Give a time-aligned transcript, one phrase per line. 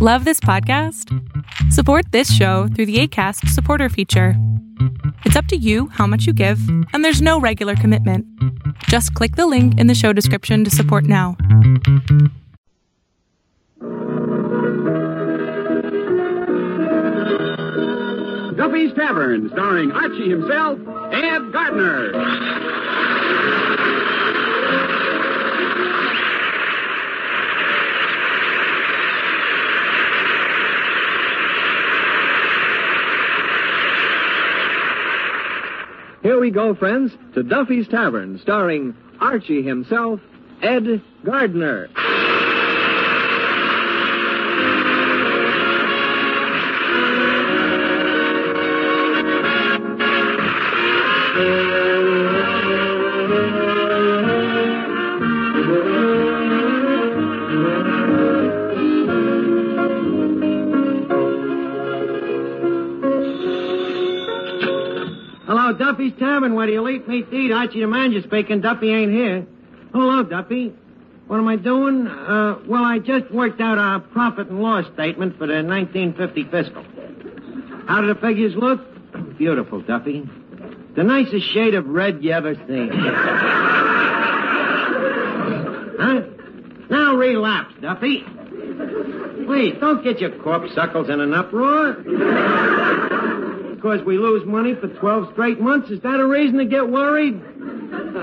[0.00, 1.12] Love this podcast?
[1.72, 4.34] Support this show through the ACAST supporter feature.
[5.24, 6.60] It's up to you how much you give,
[6.92, 8.24] and there's no regular commitment.
[8.84, 11.36] Just click the link in the show description to support now.
[18.56, 20.78] Duffy's Tavern, starring Archie himself,
[21.10, 22.12] Ed Gardner.
[36.28, 40.20] Here we go, friends, to Duffy's Tavern, starring Archie himself,
[40.60, 41.88] Ed Gardner.
[66.66, 67.52] Do you leave me eat?
[67.52, 68.60] Archie the manager speaking.
[68.60, 69.46] Duffy ain't here.
[69.92, 70.74] Hello, Duffy.
[71.26, 72.06] What am I doing?
[72.06, 76.84] Uh, well, I just worked out our profit and loss statement for the 1950 fiscal.
[77.86, 78.80] How do the figures look?
[79.38, 80.28] Beautiful, Duffy.
[80.96, 82.90] The nicest shade of red you ever seen.
[85.98, 86.22] huh?
[86.90, 88.24] Now relapse, Duffy.
[89.46, 93.07] Please, don't get your corpuscles in an uproar.
[93.78, 97.40] Because we lose money for 12 straight months, is that a reason to get worried?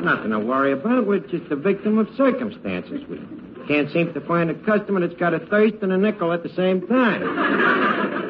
[0.03, 1.07] Nothing to worry about.
[1.07, 3.07] We're just a victim of circumstances.
[3.07, 3.21] We
[3.65, 6.49] can't seem to find a customer that's got a thirst and a nickel at the
[6.49, 7.21] same time.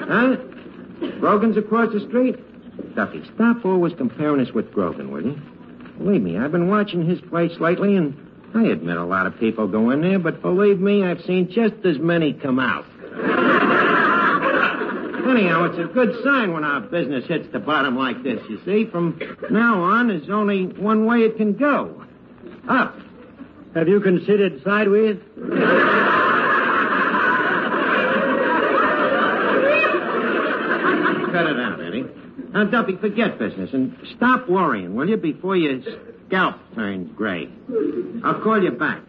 [0.07, 0.35] Huh?
[1.19, 2.35] Grogan's across the street?
[2.95, 5.41] Duffy, stop always comparing us with Grogan, will you?
[5.97, 8.15] Believe me, I've been watching his place lately, and
[8.53, 11.83] I admit a lot of people go in there, but believe me, I've seen just
[11.85, 12.85] as many come out.
[15.35, 18.85] Anyhow, it's a good sign when our business hits the bottom like this, you see.
[18.85, 19.19] From
[19.51, 22.05] now on, there's only one way it can go.
[22.69, 22.97] Up.
[23.73, 25.17] Have you considered sideways?
[31.33, 32.05] Cut it out, Eddie.
[32.53, 35.81] Now, Duffy, forget business and stop worrying, will you, before your
[36.27, 37.49] scalp turns gray.
[38.23, 39.01] I'll call you back.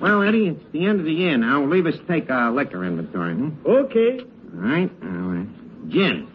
[0.00, 1.64] Well, Eddie, it's the end of the year now.
[1.64, 3.66] Leave us take our liquor inventory, hmm?
[3.66, 4.20] Okay.
[4.58, 4.90] All right.
[5.02, 5.44] Uh,
[5.88, 6.26] gin.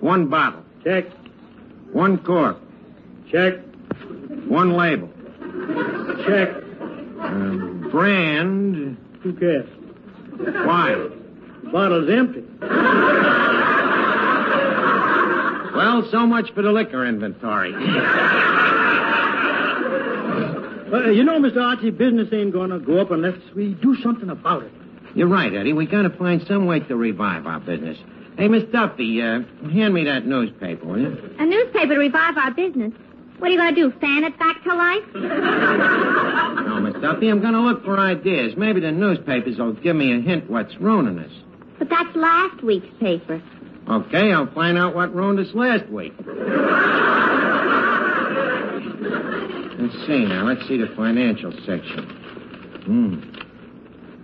[0.00, 0.64] One bottle.
[0.82, 1.04] Check.
[1.92, 2.56] One cork.
[3.30, 3.60] Check.
[4.48, 5.08] One label.
[6.26, 6.48] Check.
[7.20, 8.96] Um, brand.
[9.22, 9.68] Who cares?
[10.66, 11.08] Why?
[11.70, 12.42] Bottle's empty.
[15.74, 17.72] Well, so much for the liquor inventory.
[20.92, 21.62] Uh, you know, Mr.
[21.64, 24.72] Archie, business ain't gonna go up unless we do something about it.
[25.14, 25.72] You're right, Eddie.
[25.72, 27.98] We gotta find some way to revive our business.
[28.38, 29.40] Hey, Miss Duffy, uh,
[29.70, 31.34] hand me that newspaper, will you?
[31.38, 32.92] A newspaper to revive our business.
[33.38, 35.02] What are you going to do, fan it back to life?
[35.14, 38.56] No, Miss Duffy, I'm gonna look for ideas.
[38.56, 41.32] Maybe the newspapers will give me a hint what's ruining us.
[41.78, 43.42] But that's last week's paper.
[43.90, 46.14] Okay, I'll find out what ruined us last week.
[49.78, 50.46] Let's see now.
[50.46, 52.04] Let's see the financial section.
[52.84, 53.20] Hmm.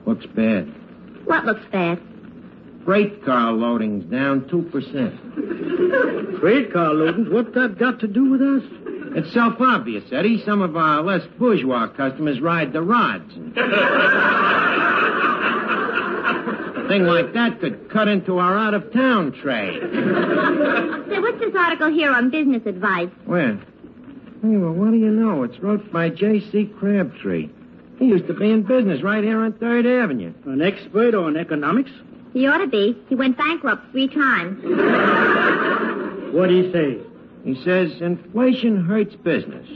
[0.07, 0.73] Looks bad.
[1.29, 2.01] What looks bad?
[2.87, 4.71] Freight car loading's down 2%.
[6.41, 8.63] Freight car loadings, what's that got to do with us?
[9.15, 10.43] It's self-obvious, Eddie.
[10.47, 13.31] Some of our less bourgeois customers ride the rods.
[13.35, 13.39] A
[16.89, 19.83] thing like that could cut into our out-of-town trade.
[21.11, 23.11] Say, what's this article here on business advice?
[23.27, 23.57] Where?
[23.57, 25.43] Hey, well, what do you know?
[25.43, 26.71] It's wrote by J.C.
[26.79, 27.51] Crabtree.
[27.99, 30.33] He used to be in business right here on Third Avenue.
[30.45, 31.91] An expert on economics?
[32.33, 32.97] He ought to be.
[33.09, 34.63] He went bankrupt three times.
[36.35, 36.99] What'd he say?
[37.45, 39.67] He says inflation hurts business.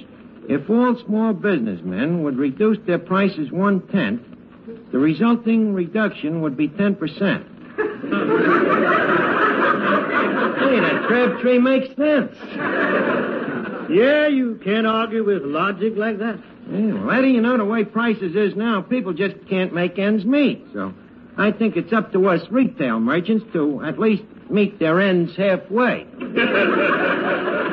[0.48, 4.22] If all small businessmen would reduce their prices one tenth,
[4.92, 7.46] the resulting reduction would be ten percent.
[7.76, 7.80] hey,
[10.80, 12.36] that Crabtree makes sense.
[13.90, 16.38] Yeah, you can't argue with logic like that.
[16.70, 20.24] Yeah, well, Eddie, you know the way prices is now, people just can't make ends
[20.24, 20.64] meet.
[20.72, 20.94] So
[21.36, 26.06] I think it's up to us retail merchants to at least meet their ends halfway.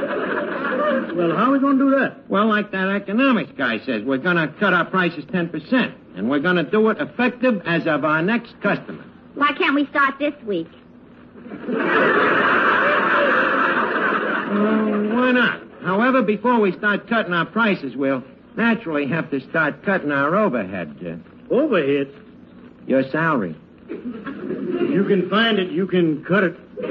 [1.19, 2.29] Well, how are we going to do that?
[2.29, 6.39] Well, like that economics guy says, we're going to cut our prices 10%, and we're
[6.39, 9.03] going to do it effective as of our next customer.
[9.33, 10.69] Why can't we start this week?
[14.49, 15.61] Well, why not?
[15.83, 18.23] However, before we start cutting our prices, we'll
[18.59, 20.97] naturally have to start cutting our overhead.
[21.01, 21.15] Uh,
[21.53, 22.13] Overhead.
[22.85, 23.55] your salary.
[23.89, 26.57] You can find it, you can cut it.
[26.81, 26.89] That's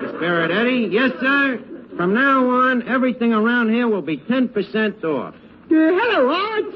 [0.00, 0.88] the spirit, Eddie.
[0.90, 1.60] Yes, sir.
[1.96, 5.34] From now on, everything around here will be 10% off.
[5.68, 6.74] hello, Arch.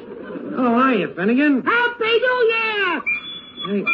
[0.59, 1.63] Oh, are you, Finnegan?
[1.63, 3.03] Happy New Year!
[3.67, 3.85] Hey,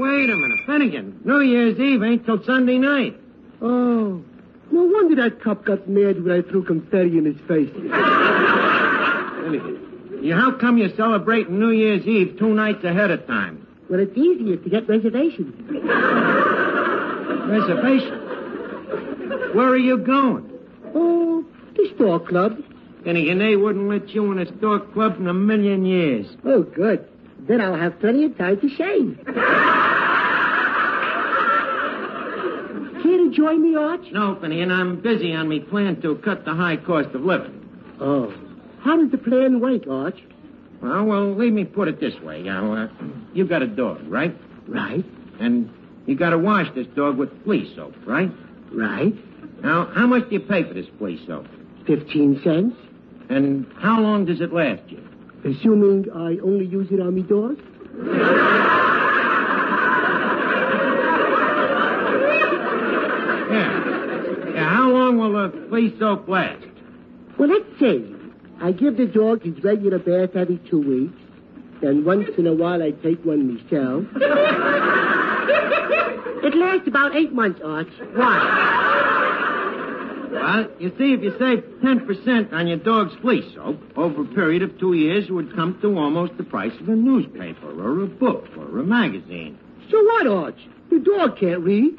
[0.00, 1.20] wait a minute, Finnegan.
[1.24, 3.16] New Year's Eve ain't till Sunday night.
[3.60, 4.24] Oh,
[4.72, 7.70] no wonder that cop got mad when I threw confetti in his face.
[9.42, 9.78] Finnegan.
[10.22, 13.66] You, how come you're celebrating New Year's Eve two nights ahead of time?
[13.90, 15.54] Well, it's easier to get reservations.
[17.48, 18.18] Reservation?
[19.54, 20.48] Where are you going?
[20.94, 21.44] Oh,
[21.74, 22.56] the Stork Club.
[23.04, 26.26] Finnegan, they wouldn't let you in a Stork Club in a million years.
[26.44, 27.04] Oh, good.
[27.40, 29.18] Then I'll have plenty of time to shave.
[33.32, 34.10] Join me, Arch?
[34.12, 37.58] No, Finnegan, I'm busy on me plan to cut the high cost of living.
[38.00, 38.32] Oh.
[38.82, 40.18] How does the plan work, Arch?
[40.82, 42.42] Well, well, let me put it this way.
[42.42, 42.88] Now, uh,
[43.32, 44.36] you got a dog, right?
[44.68, 45.04] Right,
[45.40, 45.70] And
[46.06, 48.30] you got to wash this dog with flea soap, right?
[48.72, 49.14] right.
[49.62, 51.46] Now, how much do you pay for this flea soap?
[51.86, 52.76] Fifteen cents.
[53.28, 55.02] And how long does it last you?
[55.44, 57.58] Assuming I only use it on me dog?
[63.52, 64.58] Yeah.
[65.12, 66.64] Yeah, how long will the uh, flea soap last?
[67.38, 68.04] Well, let's say
[68.60, 71.18] I give the dog his regular bath every two weeks.
[71.80, 74.04] Then once in a while I take one myself.
[76.44, 77.88] it lasts about eight months, Arch.
[78.14, 78.88] Why?
[80.32, 84.62] Well, you see, if you save 10% on your dog's flea soap, over a period
[84.62, 88.06] of two years, it would come to almost the price of a newspaper or a
[88.06, 89.58] book or a magazine.
[89.90, 90.58] So what, Arch?
[90.90, 91.98] The dog can't read.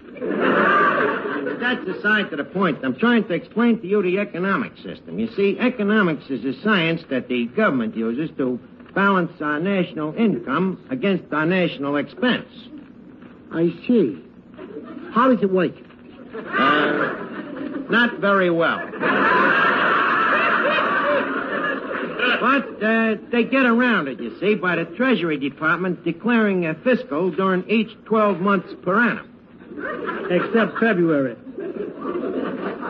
[1.59, 2.79] That's aside to the point.
[2.83, 5.19] I'm trying to explain to you the economic system.
[5.19, 8.59] You see, economics is a science that the government uses to
[8.93, 12.47] balance our national income against our national expense.
[13.51, 14.23] I see.
[15.13, 15.73] How does it work?
[16.35, 17.13] Uh,
[17.89, 18.79] not very well.
[22.39, 27.31] But uh, they get around it, you see, by the Treasury Department declaring a fiscal
[27.31, 29.29] during each 12 months per annum.
[30.29, 31.35] Except February.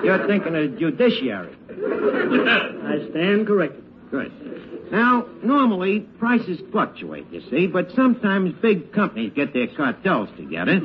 [0.04, 1.56] You're thinking of judiciary.
[1.70, 3.84] I stand corrected.
[4.12, 4.92] Good.
[4.92, 10.82] Now, normally prices fluctuate, you see, but sometimes big companies get their cartels together,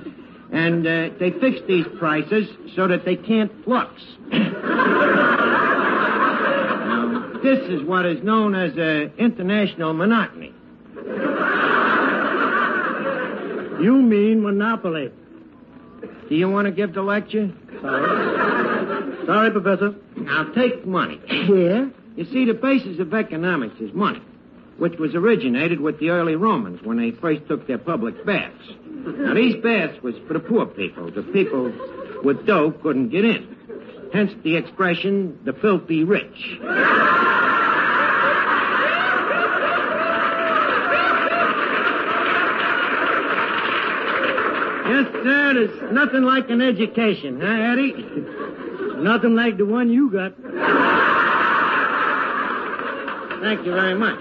[0.51, 4.01] and uh, they fix these prices so that they can't flux.
[7.49, 10.53] this is what is known as uh, international monotony.
[13.83, 15.11] You mean monopoly.
[16.29, 17.51] Do you want to give the lecture?
[17.81, 19.27] Sorry.
[19.27, 19.95] Sorry, Professor.
[20.17, 21.21] Now, take money.
[21.29, 21.87] Yeah?
[22.17, 24.21] You see, the basis of economics is money,
[24.77, 28.63] which was originated with the early Romans when they first took their public baths.
[28.87, 31.11] Now, these baths was for the poor people.
[31.11, 31.73] The people
[32.23, 33.58] with dough couldn't get in.
[34.13, 36.59] Hence the expression, the filthy rich.
[44.89, 47.93] Yes, sir, there's nothing like an education, huh, Eddie?
[49.03, 50.35] Nothing like the one you got.
[53.41, 54.19] Thank you very much.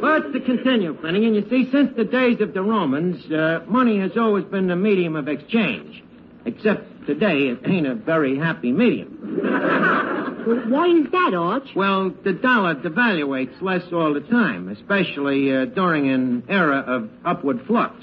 [0.00, 4.12] But to continue, Finnegan, you see, since the days of the Romans, uh, money has
[4.16, 6.02] always been the medium of exchange.
[6.46, 10.16] Except today, it ain't a very happy medium.
[10.46, 11.68] Well, why is that, Arch?
[11.76, 17.60] Well, the dollar devaluates less all the time, especially uh, during an era of upward
[17.66, 17.94] flux.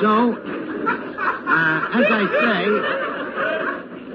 [0.00, 2.26] So, uh, as I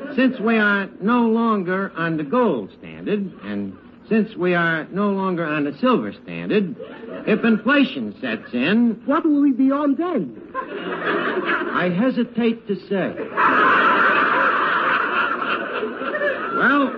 [0.09, 5.09] say, since we are no longer on the gold standard, and since we are no
[5.11, 6.77] longer on the silver standard,
[7.27, 10.41] if inflation sets in, What will we be on then?
[10.55, 13.13] I hesitate to say.
[16.55, 16.93] Well,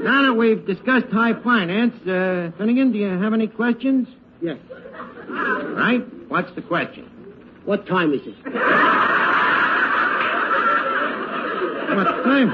[0.00, 4.06] now that we've discussed high finance, uh, Finnegan, do you have any questions?
[4.40, 4.58] Yes.
[5.28, 6.04] Right?
[6.28, 7.10] What's the question?
[7.64, 8.34] What time is it?
[11.94, 12.48] What time?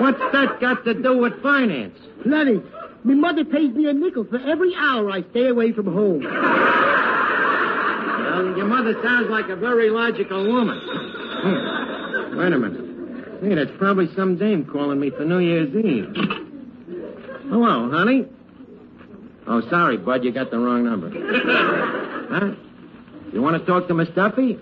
[0.00, 1.98] What's that got to do with finance?
[2.22, 2.62] Plenty.
[3.04, 6.22] My mother pays me a nickel for every hour I stay away from home.
[6.22, 6.32] Well,
[8.56, 10.78] your mother sounds like a very logical woman.
[10.80, 12.38] Hmm.
[12.38, 12.81] Wait a minute.
[13.42, 16.14] Hey, that's probably some dame calling me for New Year's Eve.
[17.50, 18.26] Hello, honey.
[19.48, 21.10] Oh, sorry, Bud, you got the wrong number.
[22.30, 22.54] huh?
[23.32, 24.60] You want to talk to Miss Duffy?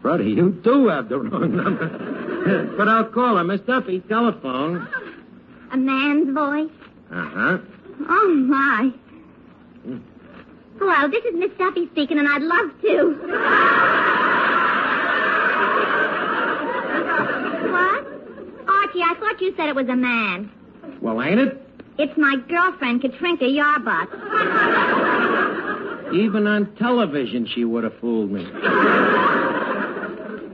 [0.00, 2.74] Brother, you do have the wrong number.
[2.78, 3.44] but I'll call her.
[3.44, 4.88] Miss Duffy, telephone.
[5.70, 6.70] A man's voice?
[7.12, 7.58] Uh-huh.
[8.08, 8.90] Oh, my.
[10.78, 14.24] Hello, this is Miss Duffy speaking, and I'd love to.
[17.70, 18.06] what?
[18.68, 20.50] Archie, I thought you said it was a man.
[21.00, 21.62] Well, ain't it?
[21.98, 24.12] It's my girlfriend, Katrinka Yarbutz.
[26.14, 28.44] Even on television, she would have fooled me.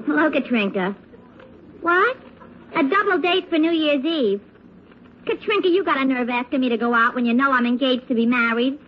[0.06, 0.94] Hello, Katrinka.
[1.80, 2.16] What?
[2.76, 4.40] A double date for New Year's Eve.
[5.26, 8.08] Katrinka, you got a nerve asking me to go out when you know I'm engaged
[8.08, 8.78] to be married.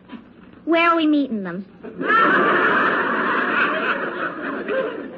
[0.64, 1.64] Where are we meeting them?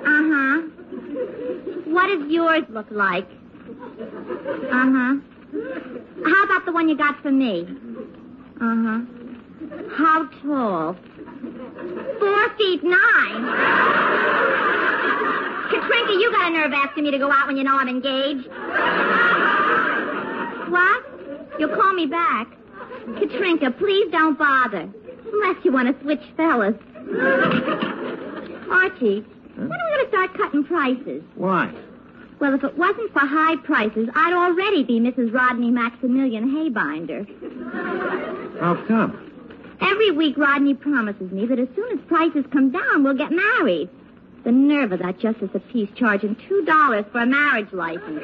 [0.09, 0.63] Uh-huh.
[1.87, 3.27] What does yours look like?
[3.29, 5.15] Uh-huh.
[6.25, 7.67] How about the one you got for me?
[8.61, 9.01] Uh-huh.
[9.97, 10.97] How tall?
[12.21, 13.45] Four feet nine.
[15.69, 18.49] Katrinka, you got a nerve asking me to go out when you know I'm engaged.
[20.71, 21.05] What?
[21.59, 22.49] You'll call me back.
[23.07, 24.89] Katrinka, please don't bother.
[25.33, 26.75] Unless you want to switch fellas.
[28.71, 29.25] Archie,
[29.59, 29.69] Mm-hmm.
[29.69, 31.23] when are we going to start cutting prices?
[31.35, 31.73] Why?
[32.41, 35.35] Well, if it wasn't for high prices, I'd already be Mrs.
[35.35, 37.27] Rodney Maximilian Haybinder.
[38.61, 39.25] How come?
[39.81, 43.89] Every week, Rodney promises me that as soon as prices come down, we'll get married.
[44.45, 48.23] The nerve of that justice of peace charging two dollars for a marriage license.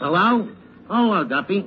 [0.00, 0.48] Hello?
[0.88, 1.66] Hello, Duffy.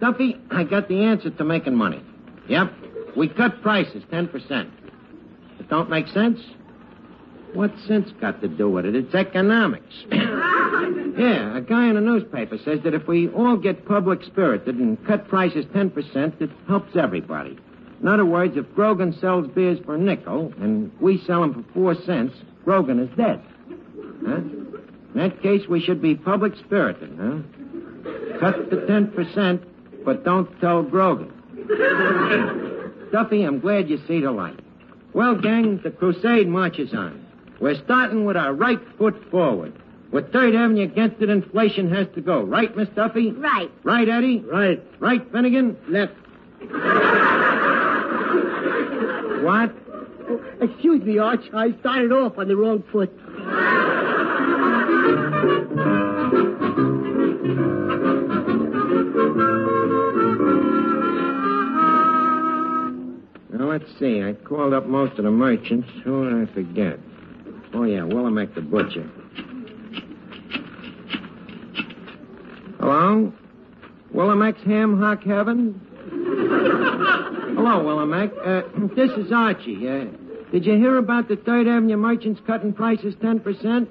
[0.00, 2.02] Duffy, I got the answer to making money.
[2.48, 2.72] Yep.
[3.16, 4.70] We cut prices 10%.
[5.58, 6.40] It don't make sense?
[7.54, 8.94] What sense got to do with it?
[8.94, 9.94] It's economics.
[10.12, 15.04] yeah, a guy in a newspaper says that if we all get public spirited and
[15.06, 17.58] cut prices 10%, it helps everybody.
[18.00, 21.72] In other words, if Grogan sells beers for a nickel and we sell them for
[21.72, 23.42] four cents, Grogan is dead.
[24.24, 24.36] Huh?
[24.36, 27.38] In that case, we should be public spirited, huh?
[28.38, 29.64] Cut the 10%,
[30.08, 31.30] but don't tell Grogan.
[33.12, 34.58] Duffy, I'm glad you see the light.
[35.12, 37.26] Well, gang, the crusade marches on.
[37.60, 39.74] We're starting with our right foot forward.
[40.10, 42.42] With Third Avenue against it, inflation has to go.
[42.42, 43.32] Right, Miss Duffy?
[43.32, 43.70] Right.
[43.84, 44.38] Right, Eddie?
[44.38, 44.82] Right.
[44.98, 45.76] Right, Finnegan?
[45.88, 46.14] Left.
[49.38, 49.72] What?
[50.28, 51.44] Oh, excuse me, Arch.
[51.54, 53.08] I started off on the wrong foot.
[63.68, 64.22] let's see.
[64.22, 65.88] I called up most of the merchants.
[66.04, 66.98] Who did I forget?
[67.74, 69.08] Oh, yeah, Willamette the butcher.
[72.80, 73.32] Hello?
[74.14, 75.80] Willamec's Ham Hock Heaven?
[76.10, 78.32] Hello, Willamette.
[78.38, 78.62] Uh,
[78.96, 79.88] this is Archie.
[79.88, 80.04] Uh,
[80.50, 83.88] did you hear about the Third Avenue merchants cutting prices 10%?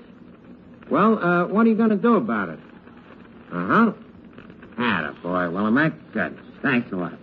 [0.90, 2.60] Well, uh, what are you going to do about it?
[3.52, 3.92] Uh-huh.
[4.80, 6.14] Atta boy, Willamette.
[6.14, 6.40] Good.
[6.62, 7.14] Thanks a lot.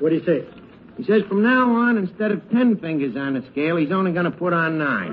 [0.00, 0.57] What do you say?
[0.98, 4.24] He says from now on, instead of ten fingers on the scale, he's only going
[4.24, 5.12] to put on nine.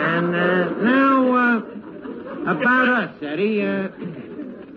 [0.00, 1.58] and uh, now, uh,
[2.52, 3.66] about us, Eddie.
[3.66, 3.88] Uh,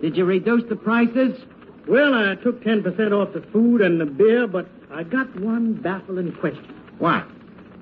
[0.02, 1.40] did you reduce the prices?
[1.88, 6.32] Well, I took 10% off the food and the beer, but I got one baffling
[6.32, 6.74] question.
[6.98, 7.26] What?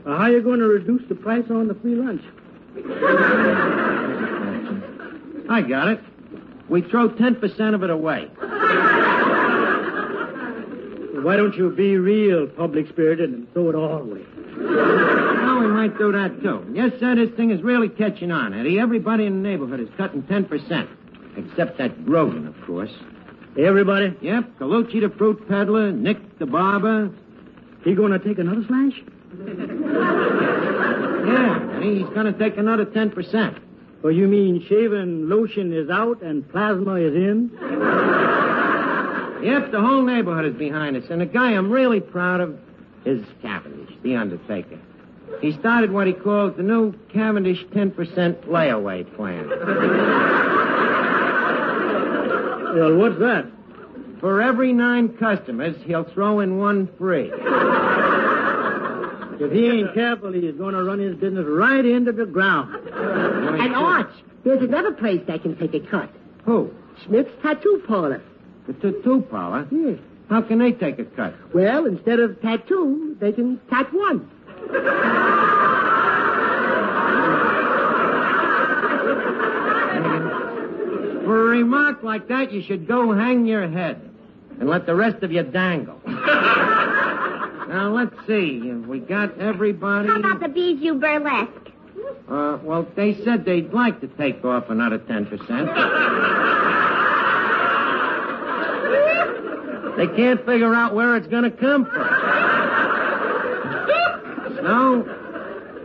[0.07, 2.23] Uh, how are you going to reduce the price on the free lunch?
[5.53, 6.01] I got it.
[6.71, 8.31] We throw 10% of it away.
[11.23, 14.23] Why don't you be real public spirited and throw it all away?
[14.57, 16.65] Well, we might do that, too.
[16.73, 18.81] Yes, sir, this thing is really catching on, Eddie.
[18.81, 20.89] Everybody in the neighborhood is cutting 10%.
[21.37, 22.91] Except that Grogan, of course.
[23.59, 27.11] Everybody, Yep, Galucci the fruit peddler, Nick the barber.
[27.85, 29.03] he going to take another slash?
[31.23, 33.59] Yeah, Eddie, he's going to take another 10%.
[34.03, 37.51] Or you mean shaving lotion is out and plasma is in?
[39.43, 41.05] Yep, the whole neighborhood is behind us.
[41.11, 42.59] And the guy I'm really proud of
[43.05, 44.79] is Cavendish, the undertaker.
[45.41, 49.49] He started what he calls the new Cavendish 10% layaway plan.
[52.75, 53.47] Well, what's that?
[54.21, 57.31] For every nine customers, he'll throw in one free.
[59.41, 62.82] If he ain't careful, he's going to run his business right into the ground.
[62.95, 64.13] And Arch,
[64.45, 66.11] there's another place that can take a cut.
[66.45, 66.71] Who?
[67.07, 68.23] Smith's Tattoo Parlor.
[68.67, 69.67] The tattoo parlor?
[69.73, 69.99] Yes.
[70.31, 71.35] How can they take a cut?
[71.53, 74.31] Well, instead of tattoo, they can tat one.
[81.25, 84.11] For a remark like that, you should go hang your head
[84.59, 86.01] and let the rest of you dangle.
[86.05, 88.69] now, Now, let's see.
[88.69, 90.09] Have we got everybody?
[90.09, 91.62] How about the Bijou Burlesque?
[92.33, 95.29] Uh, well, they said they'd like to take off another 10%.
[99.99, 102.09] they can't figure out where it's going to come from.
[104.63, 105.05] So,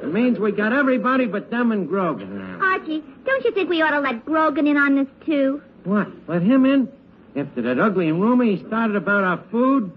[0.03, 2.59] it means we got everybody but them and Grogan now.
[2.65, 5.61] Archie, don't you think we ought to let Grogan in on this, too?
[5.83, 6.07] What?
[6.29, 6.87] Let him in?
[7.35, 9.91] After that ugly rumor he started about our food?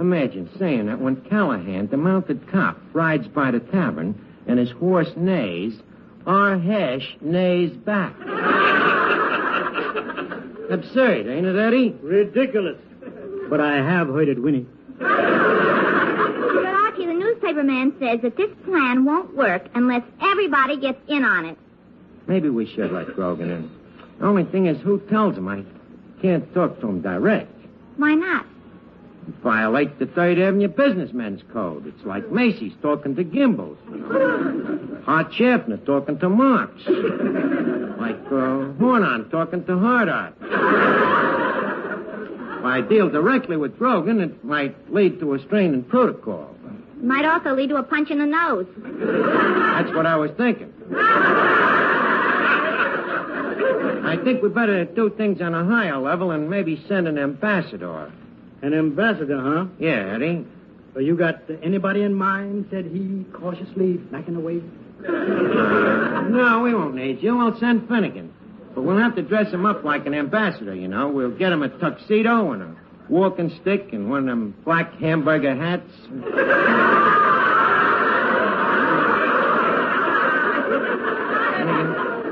[0.00, 4.18] Imagine saying that when Callahan, the mounted cop, rides by the tavern
[4.48, 5.74] and his horse neighs,
[6.26, 8.14] our Hesh neighs back.
[10.70, 11.94] Absurd, ain't it, Eddie?
[12.02, 12.78] Ridiculous.
[13.50, 14.66] But I have heard it winning.
[14.98, 21.24] But Archie, the newspaper man says that this plan won't work unless everybody gets in
[21.24, 21.58] on it.
[22.26, 23.70] Maybe we should let Grogan in.
[24.18, 25.48] The only thing is, who tells him?
[25.48, 25.64] I
[26.22, 27.50] can't talk to him direct.
[27.96, 28.46] Why not?
[29.42, 31.86] Violate the Third Avenue Businessmen's Code.
[31.86, 33.76] It's like Macy's talking to Gimbels.
[35.04, 36.72] Hart Schaffner talking to Marx.
[36.86, 40.34] Like uh, Hornon talking to Hardart.
[42.58, 46.54] If I deal directly with Grogan, it might lead to a strain in protocol.
[47.00, 48.66] Might also lead to a punch in the nose.
[48.76, 50.72] That's what I was thinking.
[54.04, 58.12] I think we better do things on a higher level and maybe send an ambassador.
[58.62, 59.66] An ambassador, huh?
[59.78, 60.46] Yeah, Eddie.
[60.94, 62.66] Well, you got anybody in mind?
[62.70, 64.62] Said he, cautiously backing away.
[66.22, 67.36] No, we won't need you.
[67.36, 68.32] We'll send Finnegan.
[68.74, 71.08] But we'll have to dress him up like an ambassador, you know.
[71.08, 72.76] We'll get him a tuxedo and a
[73.10, 75.90] walking stick and one of them black hamburger hats.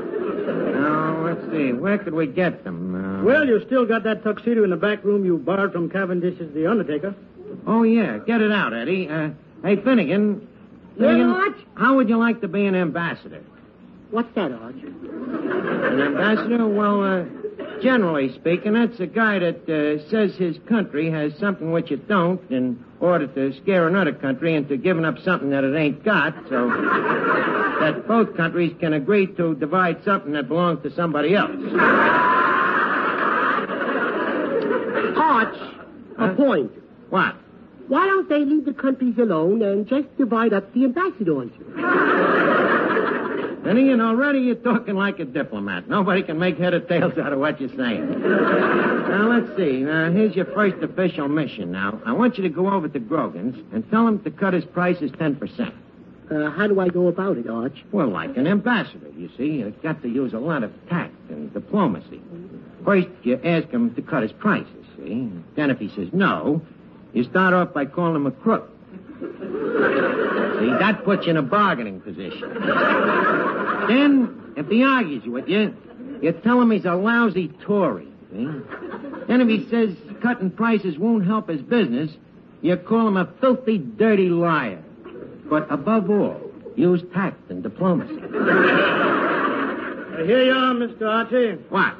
[0.01, 1.73] Now, let's see.
[1.73, 2.90] Where could we get them?
[3.21, 6.53] Uh, Well, you still got that tuxedo in the back room you borrowed from Cavendish's
[6.53, 7.15] The Undertaker.
[7.67, 8.17] Oh, yeah.
[8.19, 9.07] Get it out, Eddie.
[9.09, 9.29] Uh,
[9.63, 10.47] hey, Finnegan.
[10.97, 11.57] Finnegan, Arch?
[11.75, 13.41] how would you like to be an ambassador?
[14.09, 14.75] What's that, Arch?
[14.75, 16.67] An ambassador?
[16.67, 21.91] Well, uh, generally speaking, that's a guy that uh, says his country has something which
[21.91, 26.03] it don't in order to scare another country into giving up something that it ain't
[26.03, 26.69] got, so
[27.79, 31.51] that both countries can agree to divide something that belongs to somebody else.
[35.31, 35.55] Arch,
[36.17, 36.25] Huh?
[36.25, 36.71] a point.
[37.09, 37.35] What?
[37.87, 41.51] Why don't they leave the countries alone and just divide up the ambassadors?
[43.63, 45.87] Finnegan, already you're talking like a diplomat.
[45.87, 48.19] Nobody can make head or tails out of what you're saying.
[48.21, 49.85] now, let's see.
[49.87, 52.01] Uh, here's your first official mission now.
[52.05, 55.11] I want you to go over to Grogan's and tell him to cut his prices
[55.11, 55.73] 10%.
[56.31, 57.83] Uh, how do I go about it, Arch?
[57.91, 59.59] Well, like an ambassador, you see.
[59.59, 62.19] You've got to use a lot of tact and diplomacy.
[62.83, 64.80] First, you ask him to cut his prices,
[65.71, 66.61] if he says no,
[67.13, 68.69] you start off by calling him a crook.
[69.19, 72.53] see, that puts you in a bargaining position.
[73.87, 75.75] then, if he argues with you,
[76.21, 78.47] you tell him he's a lousy Tory, see?
[79.27, 82.11] Then if he says cutting prices won't help his business,
[82.61, 84.83] you call him a filthy, dirty liar.
[85.49, 86.41] But above all,
[86.75, 88.13] use tact and diplomacy.
[88.13, 88.17] Uh,
[90.25, 91.07] here you are, Mr.
[91.07, 91.53] Archie.
[91.69, 91.95] What?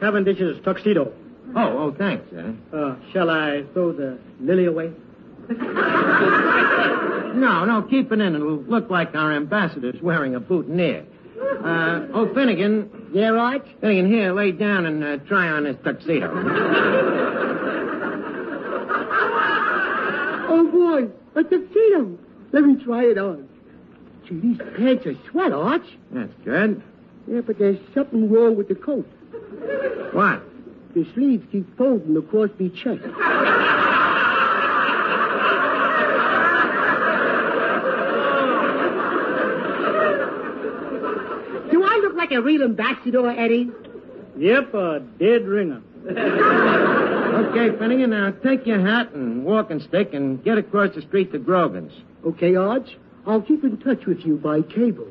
[0.00, 1.12] Cavendish's tuxedo.
[1.54, 2.54] Oh, oh, thanks, sir.
[2.72, 4.92] Uh, shall I throw the lily away?
[7.34, 8.34] No, no, keep it in.
[8.34, 11.04] It'll look like our ambassador's wearing a boutonniere.
[11.40, 13.10] Uh, oh, Finnegan.
[13.12, 13.62] Yeah, right?
[13.80, 16.30] Finnegan, here, lay down and uh, try on this tuxedo.
[20.48, 22.18] Oh, boy, a tuxedo.
[22.52, 23.48] Let me try it on.
[24.28, 25.86] Gee, these pants are swell, Arch.
[26.10, 26.82] That's good.
[27.26, 29.06] Yeah, but there's something wrong with the coat.
[30.12, 30.42] What?
[30.94, 33.02] The sleeves keep folding across me chest.
[41.70, 43.70] Do I look like a real ambassador, Eddie?
[44.36, 45.82] Yep, a dead ringer.
[46.06, 51.38] Okay, Finnegan, now take your hat and walking stick and get across the street to
[51.38, 51.92] Grogan's.
[52.26, 52.96] Okay, Arch.
[53.26, 55.06] I'll keep in touch with you by cable.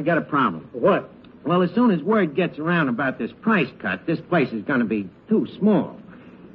[0.00, 0.66] I got a problem.
[0.72, 1.10] What?
[1.44, 4.78] Well, as soon as word gets around about this price cut, this place is going
[4.80, 6.00] to be too small.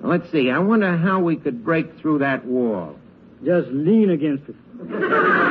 [0.01, 0.49] Now, let's see.
[0.49, 2.95] I wonder how we could break through that wall.
[3.43, 4.55] Just lean against it.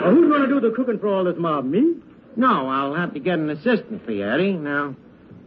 [0.00, 1.66] Well, who's going to do the cooking for all this mob?
[1.66, 1.96] Me?
[2.34, 4.54] No, I'll have to get an assistant for you, Eddie.
[4.54, 4.94] Now,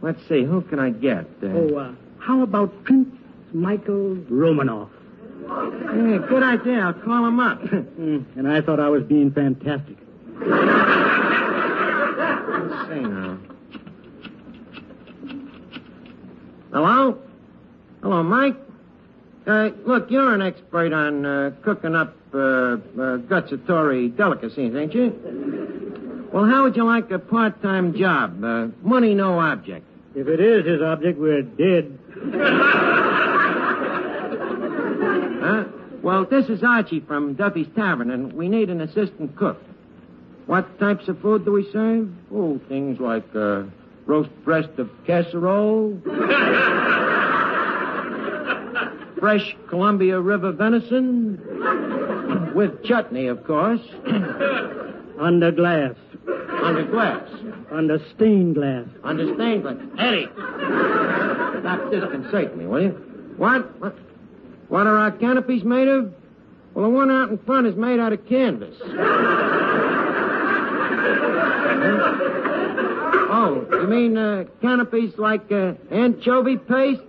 [0.00, 0.44] let's see.
[0.44, 1.26] Who can I get?
[1.42, 3.08] Uh, Oh, uh, how about Prince
[3.52, 4.90] Michael Romanoff?
[5.42, 6.78] yeah, good idea.
[6.82, 7.62] I'll call him up.
[7.68, 9.96] Hmm, and I thought I was being fantastic.
[12.62, 13.38] Let's see now.
[16.72, 17.18] Hello?
[18.02, 18.56] Hello, Mike?
[19.46, 26.30] Uh, look, you're an expert on uh, cooking up uh, uh, gustatory delicacies, ain't you?
[26.32, 28.42] Well, how would you like a part-time job?
[28.42, 29.86] Uh, money no object.
[30.14, 31.98] If it is his object, we're dead.
[35.44, 35.64] Huh?
[36.02, 39.62] Well, this is Archie from Duffy's Tavern, and we need an assistant cook.
[40.46, 42.08] What types of food do we serve?
[42.32, 43.64] Oh, things like uh,
[44.06, 45.98] roast breast of casserole,
[49.18, 51.40] fresh Columbia River venison,
[52.54, 53.80] with chutney, of course,
[55.18, 55.94] Under glass.
[56.62, 57.28] under glass.
[57.70, 58.84] Under stained glass.
[59.04, 59.76] Under stained glass.
[59.98, 60.26] Eddie!
[61.60, 62.90] Stop disconcerting me, will you?
[63.36, 63.80] What?
[63.80, 63.96] What?
[64.68, 66.12] What are our canopies made of?
[66.74, 68.74] Well, the one out in front is made out of canvas.
[73.30, 77.00] oh, you mean uh, canopies like uh, anchovy paste?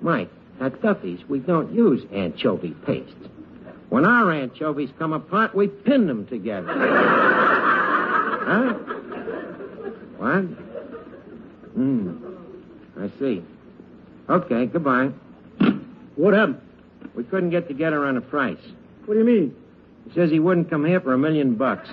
[0.00, 3.12] Mike, at Duffy's, we don't use anchovy paste.
[3.88, 6.66] When our anchovies come apart, we pin them together.
[8.44, 8.74] huh?
[10.18, 10.44] What?
[11.74, 12.16] Hmm.
[12.98, 13.42] I see.
[14.28, 15.10] Okay, goodbye.
[16.16, 16.60] What happened?
[17.14, 18.58] We couldn't get together on a price.
[19.04, 19.54] What do you mean?
[20.08, 21.88] He says he wouldn't come here for a million bucks.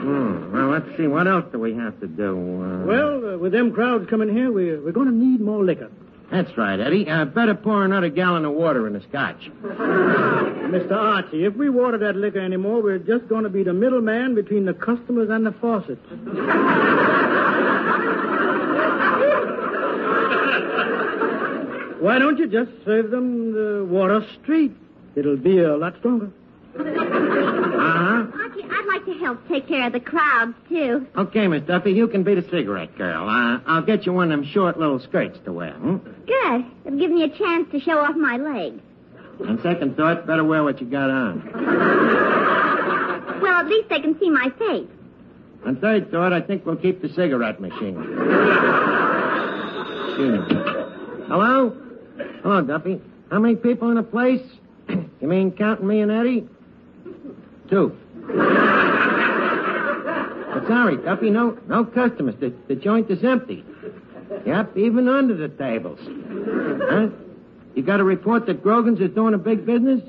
[0.00, 0.52] Hmm.
[0.52, 1.06] Well, let's see.
[1.06, 2.32] What else do we have to do?
[2.62, 5.90] Uh, Well, uh, with them crowds coming here, we're, we're going to need more liquor.
[6.30, 7.08] that's right, Eddie.
[7.08, 9.50] Uh, better pour another gallon of water in the scotch.
[9.62, 10.92] Mr.
[10.92, 14.64] Archie, if we water that liquor anymore, we're just going to be the middleman between
[14.64, 16.00] the customers and the faucets.
[22.00, 24.72] Why don't you just serve them the water straight?
[25.16, 26.30] It'll be a lot stronger.
[26.74, 26.86] Uh huh.
[28.14, 28.19] Archie, I'd
[28.90, 31.06] like to help take care of the crowds, too.
[31.16, 33.28] Okay, Miss Duffy, you can be the cigarette girl.
[33.28, 35.72] Uh, I'll get you one of them short little skirts to wear.
[35.74, 35.96] Hmm?
[36.26, 36.64] Good.
[36.84, 38.80] It'll give me a chance to show off my legs.
[39.46, 41.50] On second thought, better wear what you got on.
[43.40, 44.88] Well, at least they can see my face.
[45.64, 47.94] On third thought, I think we'll keep the cigarette machine.
[51.28, 51.76] Hello?
[52.42, 53.00] Hello, Duffy.
[53.30, 54.42] How many people in the place?
[54.88, 56.48] you mean counting me and Eddie?
[57.70, 57.96] Two.
[60.52, 62.34] But sorry, Duffy, no no customers.
[62.40, 63.64] The, the joint is empty.
[64.46, 65.98] Yep, even under the tables.
[66.02, 67.08] Huh?
[67.74, 70.02] You got a report that Grogan's is doing a big business?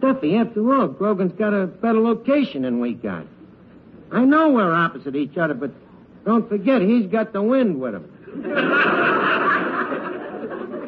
[0.00, 3.26] Duffy, after all, Grogan's got a better location than we got.
[4.10, 5.70] I know we're opposite each other, but
[6.24, 8.08] don't forget, he's got the wind with him.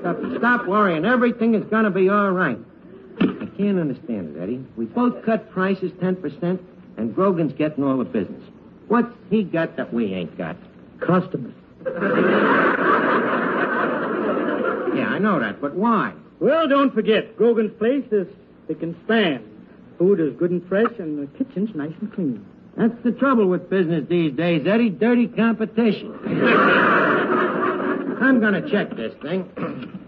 [0.03, 1.05] Duffy, stop worrying.
[1.05, 2.59] Everything is going to be all right.
[3.55, 4.67] I can't understand it, Eddie.
[4.77, 6.59] We both cut prices 10%,
[6.97, 8.43] and Grogan's getting all the business.
[8.88, 10.57] What's he got that we ain't got?
[10.99, 11.55] Customers.
[14.97, 16.14] Yeah, I know that, but why?
[16.40, 18.27] Well, don't forget, Grogan's place is
[18.64, 19.45] spick and span.
[19.99, 22.45] Food is good and fresh, and the kitchen's nice and clean.
[22.77, 24.90] That's the trouble with business these days, Eddie.
[24.90, 26.12] Dirty competition.
[28.21, 30.01] I'm to check this thing.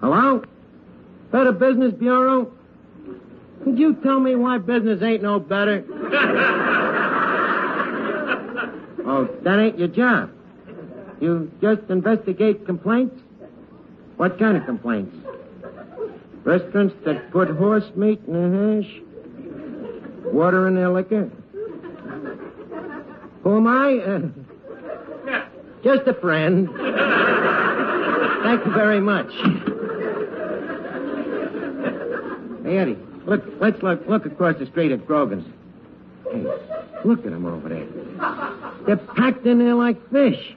[0.00, 0.44] Hello?
[1.32, 2.52] Better Business Bureau?
[3.64, 5.84] Could you tell me why business ain't no better?
[9.04, 10.30] oh, that ain't your job.
[11.20, 13.20] You just investigate complaints?
[14.16, 15.16] What kind of complaints?
[16.44, 18.90] Restaurants that put horse meat in their hash?
[20.32, 21.30] Water in their liquor?
[23.42, 23.98] Who am I?
[23.98, 24.28] Uh,
[25.82, 26.68] just a friend.
[28.44, 29.30] Thank you very much.
[32.68, 35.46] Hey, Eddie, look, let's look, look across the street at Grogan's.
[36.30, 36.44] Hey,
[37.02, 37.86] look at them over there.
[38.84, 40.54] They're packed in there like fish.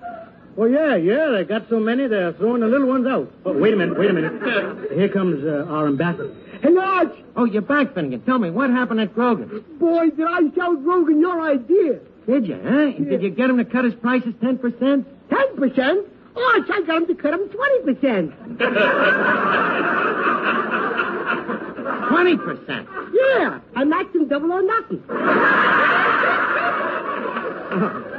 [0.58, 3.32] Oh, yeah, yeah, they got so many, they're throwing the little ones out.
[3.45, 4.91] Oh, wait a minute, wait a minute.
[4.91, 6.36] Here comes uh, our ambassador.
[6.62, 7.15] Hey, Arch!
[7.38, 8.19] Oh, you're back, Finnegan.
[8.24, 9.63] Tell me, what happened at Grogan's?
[9.80, 12.02] Boy, did I sell Grogan your idea.
[12.28, 12.91] Did you, huh?
[12.91, 14.60] Did you get him to cut his prices 10%?
[14.60, 15.06] 10%?
[16.36, 17.47] Arch, I got him to cut them
[18.58, 20.76] 20%.
[21.84, 22.88] 20%.
[23.13, 25.04] Yeah, I'm him double or nothing.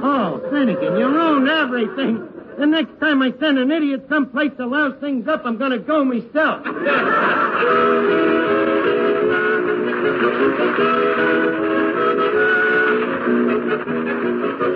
[0.00, 2.28] Oh, Finnegan, you ruined everything.
[2.56, 5.78] The next time I send an idiot someplace to louse things up, I'm going to
[5.78, 6.64] go myself.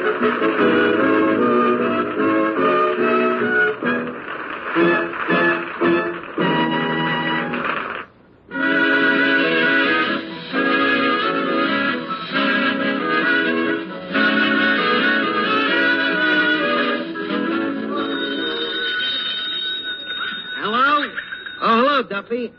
[22.32, 22.52] Duffy.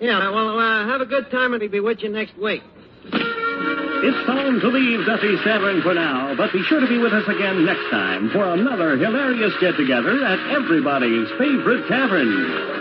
[0.00, 2.62] Yeah, well, uh, have a good time and be with you next week.
[3.04, 7.28] It's time to leave Duffy's Tavern for now, but be sure to be with us
[7.28, 12.78] again next time for another hilarious get together at everybody's favorite tavern.